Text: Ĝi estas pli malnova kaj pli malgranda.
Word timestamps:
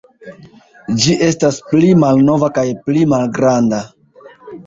Ĝi 1.03 1.17
estas 1.25 1.59
pli 1.67 1.91
malnova 2.03 2.49
kaj 2.57 2.65
pli 2.87 3.05
malgranda. 3.13 3.83